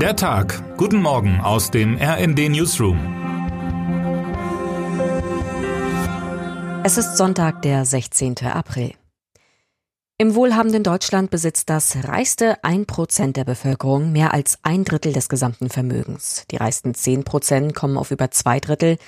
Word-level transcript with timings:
Der 0.00 0.14
Tag. 0.14 0.76
Guten 0.76 1.00
Morgen 1.00 1.40
aus 1.40 1.70
dem 1.70 1.96
RND 1.96 2.50
Newsroom. 2.50 2.98
Es 6.84 6.98
ist 6.98 7.16
Sonntag, 7.16 7.62
der 7.62 7.86
16. 7.86 8.36
April. 8.44 8.92
Im 10.18 10.34
wohlhabenden 10.34 10.82
Deutschland 10.82 11.30
besitzt 11.30 11.70
das 11.70 12.04
reichste 12.04 12.62
1% 12.62 13.32
der 13.32 13.44
Bevölkerung 13.44 14.12
mehr 14.12 14.34
als 14.34 14.58
ein 14.62 14.84
Drittel 14.84 15.14
des 15.14 15.30
gesamten 15.30 15.70
Vermögens. 15.70 16.44
Die 16.50 16.56
reichsten 16.56 16.92
10% 16.92 17.72
kommen 17.72 17.96
auf 17.96 18.10
über 18.10 18.30
zwei 18.30 18.60
Drittel. 18.60 18.98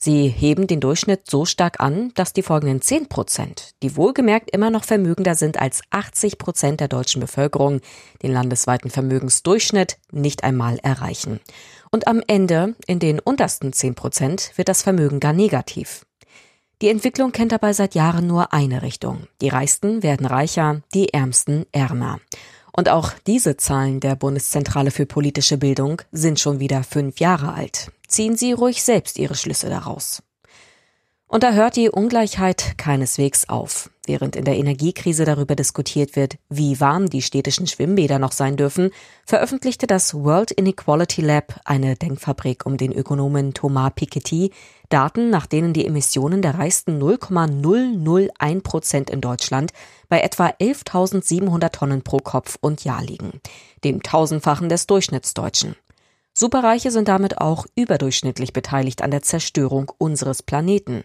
Sie 0.00 0.28
heben 0.28 0.68
den 0.68 0.78
Durchschnitt 0.78 1.28
so 1.28 1.44
stark 1.44 1.80
an, 1.80 2.12
dass 2.14 2.32
die 2.32 2.44
folgenden 2.44 2.80
10 2.80 3.08
Prozent, 3.08 3.74
die 3.82 3.96
wohlgemerkt 3.96 4.48
immer 4.52 4.70
noch 4.70 4.84
vermögender 4.84 5.34
sind 5.34 5.58
als 5.60 5.80
80 5.90 6.38
Prozent 6.38 6.78
der 6.78 6.86
deutschen 6.86 7.20
Bevölkerung, 7.20 7.80
den 8.22 8.32
landesweiten 8.32 8.90
Vermögensdurchschnitt 8.90 9.98
nicht 10.12 10.44
einmal 10.44 10.78
erreichen. 10.84 11.40
Und 11.90 12.06
am 12.06 12.22
Ende, 12.28 12.76
in 12.86 13.00
den 13.00 13.18
untersten 13.18 13.72
10 13.72 13.96
Prozent, 13.96 14.52
wird 14.54 14.68
das 14.68 14.82
Vermögen 14.82 15.18
gar 15.18 15.32
negativ. 15.32 16.06
Die 16.80 16.90
Entwicklung 16.90 17.32
kennt 17.32 17.50
dabei 17.50 17.72
seit 17.72 17.96
Jahren 17.96 18.28
nur 18.28 18.52
eine 18.52 18.82
Richtung. 18.82 19.26
Die 19.40 19.48
Reichsten 19.48 20.04
werden 20.04 20.26
reicher, 20.26 20.80
die 20.94 21.12
Ärmsten 21.12 21.66
ärmer. 21.72 22.20
Und 22.72 22.88
auch 22.88 23.10
diese 23.26 23.56
Zahlen 23.56 23.98
der 23.98 24.14
Bundeszentrale 24.14 24.92
für 24.92 25.06
politische 25.06 25.58
Bildung 25.58 26.02
sind 26.12 26.38
schon 26.38 26.60
wieder 26.60 26.84
fünf 26.84 27.18
Jahre 27.18 27.52
alt. 27.52 27.90
Ziehen 28.08 28.36
Sie 28.36 28.52
ruhig 28.52 28.82
selbst 28.82 29.18
Ihre 29.18 29.34
Schlüsse 29.34 29.68
daraus. 29.68 30.22
Und 31.30 31.42
da 31.42 31.52
hört 31.52 31.76
die 31.76 31.90
Ungleichheit 31.90 32.78
keineswegs 32.78 33.50
auf. 33.50 33.90
Während 34.06 34.34
in 34.34 34.46
der 34.46 34.56
Energiekrise 34.56 35.26
darüber 35.26 35.54
diskutiert 35.54 36.16
wird, 36.16 36.38
wie 36.48 36.80
warm 36.80 37.10
die 37.10 37.20
städtischen 37.20 37.66
Schwimmbäder 37.66 38.18
noch 38.18 38.32
sein 38.32 38.56
dürfen, 38.56 38.90
veröffentlichte 39.26 39.86
das 39.86 40.14
World 40.14 40.50
Inequality 40.50 41.20
Lab, 41.20 41.60
eine 41.66 41.96
Denkfabrik 41.96 42.64
um 42.64 42.78
den 42.78 42.92
Ökonomen 42.92 43.52
Thomas 43.52 43.92
Piketty, 43.94 44.52
Daten, 44.88 45.28
nach 45.28 45.44
denen 45.44 45.74
die 45.74 45.84
Emissionen 45.84 46.40
der 46.40 46.54
reichsten 46.54 46.96
0,001 46.96 48.62
Prozent 48.62 49.10
in 49.10 49.20
Deutschland 49.20 49.74
bei 50.08 50.22
etwa 50.22 50.46
11.700 50.46 51.68
Tonnen 51.72 52.00
pro 52.00 52.16
Kopf 52.16 52.56
und 52.62 52.84
Jahr 52.84 53.02
liegen, 53.02 53.42
dem 53.84 54.02
Tausendfachen 54.02 54.70
des 54.70 54.86
Durchschnittsdeutschen. 54.86 55.76
Superreiche 56.38 56.92
sind 56.92 57.08
damit 57.08 57.38
auch 57.38 57.66
überdurchschnittlich 57.74 58.52
beteiligt 58.52 59.02
an 59.02 59.10
der 59.10 59.22
Zerstörung 59.22 59.90
unseres 59.98 60.40
Planeten. 60.44 61.02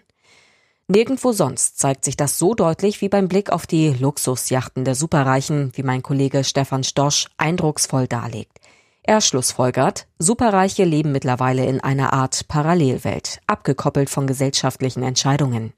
Nirgendwo 0.87 1.31
sonst 1.31 1.79
zeigt 1.79 2.05
sich 2.05 2.15
das 2.15 2.37
so 2.37 2.53
deutlich 2.53 3.01
wie 3.01 3.09
beim 3.09 3.27
Blick 3.27 3.49
auf 3.49 3.65
die 3.65 3.89
Luxusjachten 3.89 4.85
der 4.85 4.93
Superreichen, 4.93 5.71
wie 5.73 5.81
mein 5.81 6.03
Kollege 6.03 6.43
Stefan 6.43 6.83
Stosch 6.83 7.29
eindrucksvoll 7.37 8.07
darlegt. 8.07 8.59
Er 9.01 9.21
schlussfolgert, 9.21 10.05
Superreiche 10.19 10.83
leben 10.83 11.11
mittlerweile 11.11 11.65
in 11.65 11.81
einer 11.81 12.13
Art 12.13 12.47
Parallelwelt, 12.47 13.39
abgekoppelt 13.47 14.11
von 14.11 14.27
gesellschaftlichen 14.27 15.01
Entscheidungen. 15.01 15.73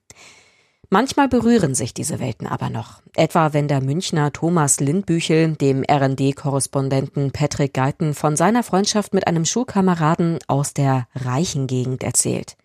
Manchmal 0.89 1.27
berühren 1.27 1.75
sich 1.75 1.93
diese 1.93 2.19
Welten 2.19 2.47
aber 2.47 2.69
noch. 2.69 3.01
Etwa 3.15 3.53
wenn 3.53 3.67
der 3.67 3.81
Münchner 3.81 4.31
Thomas 4.31 4.79
Lindbüchel 4.79 5.55
dem 5.55 5.83
RD-Korrespondenten 5.83 7.31
Patrick 7.31 7.73
Geiten 7.73 8.13
von 8.13 8.35
seiner 8.35 8.63
Freundschaft 8.63 9.13
mit 9.13 9.27
einem 9.27 9.45
Schulkameraden 9.45 10.39
aus 10.47 10.73
der 10.73 11.07
reichen 11.15 11.67
Gegend 11.67 12.03
erzählt. 12.03 12.55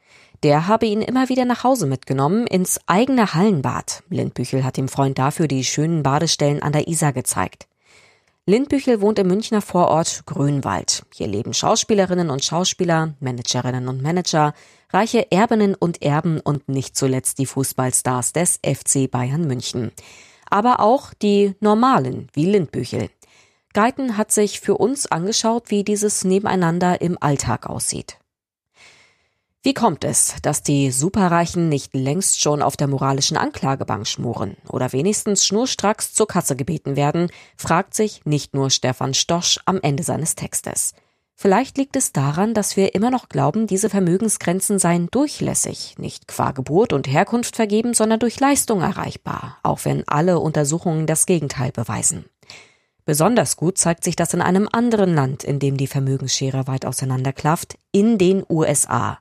Der 0.43 0.67
habe 0.67 0.87
ihn 0.87 1.03
immer 1.03 1.29
wieder 1.29 1.45
nach 1.45 1.65
Hause 1.65 1.87
mitgenommen 1.87 2.47
ins 2.47 2.81
eigene 2.87 3.35
Hallenbad. 3.35 4.03
Lindbüchel 4.09 4.65
hat 4.65 4.77
dem 4.77 4.89
Freund 4.89 5.19
dafür 5.19 5.49
die 5.49 5.65
schönen 5.65 6.03
Badestellen 6.03 6.63
an 6.63 6.73
der 6.73 6.89
Isar 6.89 7.13
gezeigt. 7.13 7.67
Lindbüchel 8.47 9.01
wohnt 9.03 9.19
im 9.19 9.29
Münchner 9.29 9.61
Vorort 9.61 10.25
Grünwald. 10.27 11.05
Hier 11.15 11.29
leben 11.29 11.53
Schauspielerinnen 11.53 12.31
und 12.31 12.43
Schauspieler, 12.43 13.15
Managerinnen 13.21 13.87
und 13.87 14.03
Manager, 14.03 14.55
reiche 14.93 15.31
Erbinnen 15.31 15.75
und 15.75 16.03
Erben 16.03 16.41
und 16.41 16.69
nicht 16.69 16.97
zuletzt 16.97 17.39
die 17.39 17.47
Fußballstars 17.47 18.33
des 18.33 18.61
FC 18.65 19.11
Bayern 19.11 19.47
München. 19.47 19.93
Aber 20.49 20.81
auch 20.81 21.15
die 21.15 21.55
normalen 21.61 22.29
wie 22.33 22.47
Lindbüchel. 22.47 23.09
Geiten 23.73 24.17
hat 24.17 24.33
sich 24.33 24.61
für 24.61 24.77
uns 24.77 25.07
angeschaut, 25.07 25.71
wie 25.71 25.85
dieses 25.85 26.25
Nebeneinander 26.25 27.01
im 27.01 27.17
Alltag 27.21 27.69
aussieht. 27.69 28.19
Wie 29.63 29.75
kommt 29.75 30.05
es, 30.05 30.37
dass 30.43 30.63
die 30.63 30.91
Superreichen 30.91 31.69
nicht 31.69 31.95
längst 31.95 32.41
schon 32.41 32.63
auf 32.63 32.79
der 32.79 32.87
moralischen 32.87 33.37
Anklagebank 33.37 34.09
schmoren 34.09 34.57
oder 34.67 34.93
wenigstens 34.93 35.47
schnurstracks 35.47 36.15
zur 36.15 36.27
Kasse 36.27 36.57
gebeten 36.57 36.97
werden, 36.97 37.31
fragt 37.59 37.93
sich 37.93 38.25
nicht 38.25 38.55
nur 38.55 38.71
Stefan 38.71 39.13
Stosch 39.13 39.61
am 39.67 39.79
Ende 39.83 40.03
seines 40.03 40.35
Textes. 40.35 40.95
Vielleicht 41.43 41.79
liegt 41.79 41.97
es 41.97 42.13
daran, 42.13 42.53
dass 42.53 42.77
wir 42.77 42.95
immer 42.95 43.11
noch 43.11 43.31
glauben, 43.31 43.67
diese 43.67 43.89
Vermögensgrenzen 43.89 44.79
seien 44.79 45.09
durchlässig, 45.11 45.95
nicht 45.97 46.29
qua 46.29 46.51
Geburt 46.51 46.93
und 46.93 47.09
Herkunft 47.09 47.57
vergeben, 47.57 47.95
sondern 47.95 48.21
durch 48.21 48.39
Leistung 48.39 48.83
erreichbar, 48.83 49.57
auch 49.63 49.87
wenn 49.87 50.07
alle 50.07 50.39
Untersuchungen 50.39 51.07
das 51.07 51.25
Gegenteil 51.25 51.73
beweisen. 51.73 52.27
Besonders 53.07 53.57
gut 53.57 53.79
zeigt 53.79 54.05
sich 54.05 54.17
das 54.17 54.35
in 54.35 54.43
einem 54.43 54.69
anderen 54.71 55.15
Land, 55.15 55.43
in 55.43 55.59
dem 55.59 55.79
die 55.79 55.87
Vermögensschere 55.87 56.67
weit 56.67 56.85
auseinanderklafft, 56.85 57.79
in 57.91 58.19
den 58.19 58.45
USA. 58.47 59.19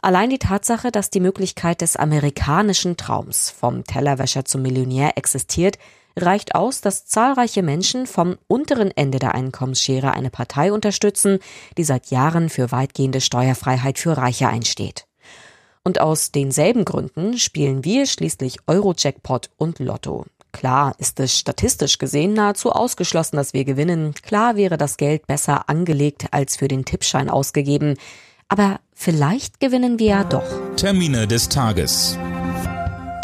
Allein 0.00 0.30
die 0.30 0.38
Tatsache, 0.38 0.90
dass 0.90 1.10
die 1.10 1.20
Möglichkeit 1.20 1.82
des 1.82 1.96
amerikanischen 1.96 2.96
Traums 2.96 3.50
vom 3.50 3.84
Tellerwäscher 3.84 4.46
zum 4.46 4.62
Millionär 4.62 5.18
existiert, 5.18 5.76
reicht 6.16 6.54
aus, 6.54 6.80
dass 6.80 7.06
zahlreiche 7.06 7.62
Menschen 7.62 8.06
vom 8.06 8.36
unteren 8.46 8.90
Ende 8.96 9.18
der 9.18 9.34
Einkommensschere 9.34 10.12
eine 10.12 10.30
Partei 10.30 10.72
unterstützen, 10.72 11.38
die 11.76 11.84
seit 11.84 12.10
Jahren 12.10 12.48
für 12.48 12.72
weitgehende 12.72 13.20
Steuerfreiheit 13.20 13.98
für 13.98 14.16
Reiche 14.16 14.48
einsteht. 14.48 15.06
Und 15.84 16.00
aus 16.00 16.32
denselben 16.32 16.84
Gründen 16.84 17.38
spielen 17.38 17.84
wir 17.84 18.06
schließlich 18.06 18.58
Euro-Jackpot 18.66 19.50
und 19.56 19.78
Lotto. 19.78 20.26
Klar 20.52 20.94
ist 20.98 21.20
es 21.20 21.38
statistisch 21.38 21.98
gesehen 21.98 22.32
nahezu 22.32 22.72
ausgeschlossen, 22.72 23.36
dass 23.36 23.52
wir 23.52 23.64
gewinnen. 23.64 24.14
Klar 24.22 24.56
wäre 24.56 24.76
das 24.76 24.96
Geld 24.96 25.26
besser 25.26 25.68
angelegt 25.68 26.26
als 26.30 26.56
für 26.56 26.68
den 26.68 26.84
Tippschein 26.84 27.30
ausgegeben. 27.30 27.94
Aber 28.48 28.80
vielleicht 28.94 29.60
gewinnen 29.60 29.98
wir 29.98 30.06
ja 30.06 30.24
doch. 30.24 30.44
Termine 30.76 31.26
des 31.26 31.48
Tages. 31.48 32.18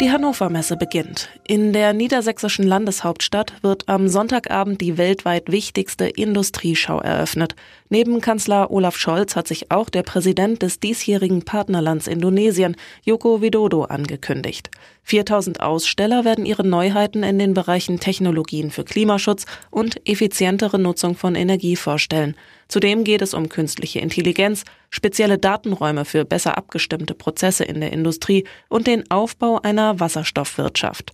Die 0.01 0.11
Hannover 0.11 0.49
Messe 0.49 0.75
beginnt. 0.75 1.29
In 1.47 1.71
der 1.71 1.93
niedersächsischen 1.93 2.67
Landeshauptstadt 2.67 3.53
wird 3.63 3.87
am 3.87 4.09
Sonntagabend 4.09 4.81
die 4.81 4.97
weltweit 4.97 5.49
wichtigste 5.49 6.05
Industrieschau 6.05 6.99
eröffnet. 6.99 7.55
Neben 7.89 8.19
Kanzler 8.19 8.71
Olaf 8.71 8.97
Scholz 8.97 9.37
hat 9.37 9.47
sich 9.47 9.71
auch 9.71 9.89
der 9.89 10.03
Präsident 10.03 10.61
des 10.63 10.81
diesjährigen 10.81 11.45
Partnerlands 11.45 12.07
Indonesien, 12.07 12.75
Joko 13.03 13.41
Widodo, 13.41 13.85
angekündigt. 13.85 14.69
4000 15.03 15.61
Aussteller 15.61 16.25
werden 16.25 16.45
ihre 16.45 16.67
Neuheiten 16.67 17.23
in 17.23 17.39
den 17.39 17.53
Bereichen 17.53 18.01
Technologien 18.01 18.71
für 18.71 18.83
Klimaschutz 18.83 19.45
und 19.71 20.01
effizientere 20.05 20.77
Nutzung 20.77 21.15
von 21.15 21.35
Energie 21.35 21.77
vorstellen. 21.77 22.35
Zudem 22.67 23.03
geht 23.03 23.21
es 23.21 23.33
um 23.33 23.49
künstliche 23.49 23.99
Intelligenz, 23.99 24.63
spezielle 24.89 25.37
Datenräume 25.37 26.05
für 26.05 26.25
besser 26.25 26.57
abgestimmte 26.57 27.13
Prozesse 27.13 27.63
in 27.63 27.79
der 27.79 27.93
Industrie 27.93 28.45
und 28.69 28.87
den 28.87 29.09
Aufbau 29.11 29.59
einer 29.61 29.99
Wasserstoffwirtschaft. 29.99 31.13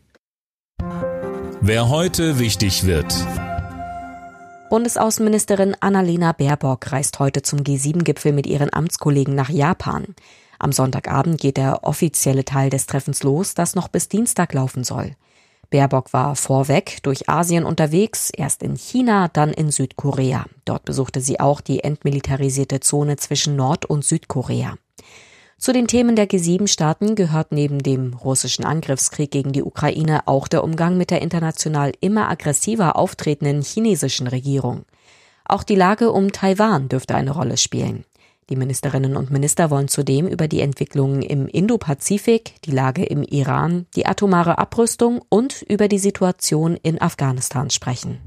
Wer 1.62 1.90
heute 1.90 2.40
wichtig 2.40 2.86
wird. 2.86 3.14
Bundesaußenministerin 4.72 5.76
Annalena 5.82 6.32
Baerbock 6.32 6.92
reist 6.94 7.20
heute 7.20 7.42
zum 7.42 7.60
G7-Gipfel 7.60 8.32
mit 8.32 8.48
ihren 8.48 8.74
Amtskollegen 8.74 9.36
nach 9.36 9.50
Japan. 9.50 10.16
Am 10.60 10.72
Sonntagabend 10.72 11.42
geht 11.42 11.58
der 11.58 11.84
offizielle 11.84 12.46
Teil 12.46 12.70
des 12.70 12.86
Treffens 12.86 13.22
los, 13.24 13.54
das 13.54 13.76
noch 13.76 13.90
bis 13.90 14.08
Dienstag 14.08 14.54
laufen 14.54 14.84
soll. 14.84 15.16
Baerbock 15.72 16.14
war 16.14 16.36
vorweg 16.36 17.02
durch 17.02 17.30
Asien 17.30 17.64
unterwegs, 17.64 18.30
erst 18.30 18.62
in 18.62 18.76
China, 18.76 19.30
dann 19.30 19.52
in 19.52 19.72
Südkorea. 19.72 20.46
Dort 20.66 20.86
besuchte 20.86 21.22
sie 21.22 21.40
auch 21.40 21.62
die 21.62 21.84
entmilitarisierte 21.84 22.82
Zone 22.82 23.16
zwischen 23.16 23.56
Nord- 23.56 23.86
und 23.86 24.06
Südkorea. 24.06 24.76
Zu 25.58 25.74
den 25.74 25.88
Themen 25.88 26.16
der 26.16 26.28
G7-Staaten 26.28 27.16
gehört 27.16 27.52
neben 27.52 27.80
dem 27.80 28.14
russischen 28.14 28.66
Angriffskrieg 28.66 29.32
gegen 29.32 29.54
die 29.54 29.64
Ukraine 29.64 30.28
auch 30.28 30.48
der 30.48 30.64
Umgang 30.64 30.98
mit 30.98 31.10
der 31.10 31.22
international 31.22 31.94
immer 32.02 32.30
aggressiver 32.30 32.98
auftretenden 32.98 33.62
chinesischen 33.62 34.28
Regierung. 34.28 34.84
Auch 35.46 35.64
die 35.64 35.76
Lage 35.76 36.12
um 36.12 36.32
Taiwan 36.32 36.90
dürfte 36.90 37.16
eine 37.16 37.32
Rolle 37.32 37.58
spielen. 37.58 38.06
Die 38.50 38.56
Ministerinnen 38.56 39.16
und 39.16 39.32
Minister 39.32 39.70
wollen 39.70 39.88
zudem 39.88 40.28
über 40.28 40.48
die 40.48 40.62
Entwicklungen 40.62 41.22
im 41.22 41.48
Indopazifik, 41.48 42.56
die 42.66 42.72
Lage 42.72 43.04
im 43.06 43.24
Iran, 43.24 43.86
die 43.96 44.06
atomare 44.06 44.58
Abrüstung 44.58 45.22
und 45.30 45.62
über 45.62 45.88
die 45.88 46.00
Situation 46.00 46.76
in 46.76 47.02
Afghanistan 47.02 47.70
sprechen. 47.70 48.20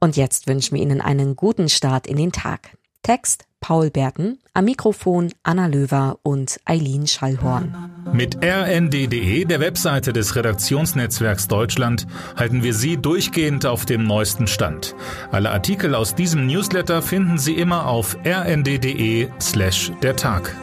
Und 0.00 0.16
jetzt 0.16 0.46
wünschen 0.46 0.76
wir 0.76 0.82
Ihnen 0.82 1.00
einen 1.00 1.36
guten 1.36 1.68
Start 1.68 2.06
in 2.06 2.16
den 2.16 2.32
Tag. 2.32 2.76
Text 3.02 3.44
Paul 3.60 3.90
Berten, 3.90 4.38
Am 4.52 4.64
Mikrofon 4.64 5.32
Anna 5.42 5.66
Löwer 5.66 6.18
und 6.22 6.58
Eileen 6.64 7.06
Schallhorn. 7.06 7.74
Mit 8.12 8.44
rnd.de, 8.44 9.44
der 9.44 9.60
Webseite 9.60 10.12
des 10.12 10.34
Redaktionsnetzwerks 10.34 11.46
Deutschland, 11.46 12.06
halten 12.36 12.62
wir 12.62 12.74
Sie 12.74 12.96
durchgehend 12.96 13.66
auf 13.66 13.86
dem 13.86 14.04
neuesten 14.04 14.46
Stand. 14.46 14.96
Alle 15.30 15.50
Artikel 15.50 15.94
aus 15.94 16.14
diesem 16.14 16.46
Newsletter 16.46 17.02
finden 17.02 17.38
Sie 17.38 17.54
immer 17.54 17.86
auf 17.86 18.16
rnd.de 18.24 19.28
slash 19.40 19.92
der 20.02 20.16
Tag. 20.16 20.56